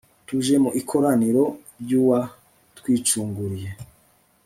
tuje 0.27 0.55
mu 0.63 0.69
ikoraniro 0.81 1.43
ry'uwatwicunguriye 1.81 3.69